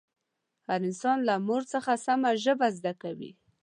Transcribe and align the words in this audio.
هر 0.67 0.79
انسان 0.89 1.17
له 1.27 1.35
مور 1.47 1.61
څخه 1.73 1.91
سمه 2.05 2.29
ژبه 2.43 2.67
زده 2.77 2.93
کوي 3.03 3.31